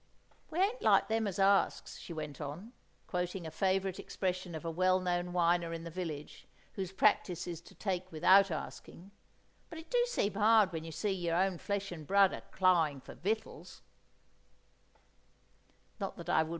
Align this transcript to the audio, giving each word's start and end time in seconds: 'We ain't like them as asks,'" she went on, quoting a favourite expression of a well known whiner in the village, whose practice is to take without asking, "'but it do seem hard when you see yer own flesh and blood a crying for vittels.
'We 0.49 0.59
ain't 0.59 0.81
like 0.81 1.09
them 1.09 1.27
as 1.27 1.37
asks,'" 1.37 1.99
she 1.99 2.11
went 2.11 2.41
on, 2.41 2.73
quoting 3.05 3.45
a 3.45 3.51
favourite 3.51 3.99
expression 3.99 4.55
of 4.55 4.65
a 4.65 4.71
well 4.71 4.99
known 4.99 5.31
whiner 5.31 5.73
in 5.73 5.83
the 5.83 5.91
village, 5.91 6.47
whose 6.73 6.91
practice 6.91 7.45
is 7.45 7.61
to 7.61 7.75
take 7.75 8.11
without 8.11 8.49
asking, 8.49 9.11
"'but 9.69 9.77
it 9.77 9.91
do 9.91 10.03
seem 10.07 10.33
hard 10.33 10.71
when 10.71 10.83
you 10.83 10.91
see 10.91 11.11
yer 11.13 11.35
own 11.35 11.59
flesh 11.59 11.91
and 11.91 12.07
blood 12.07 12.33
a 12.33 12.41
crying 12.49 12.99
for 12.99 13.13
vittels. 13.13 13.81